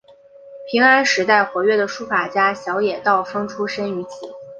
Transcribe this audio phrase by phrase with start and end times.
[0.71, 4.33] 平安时代活跃的书法家小野道风出身于此。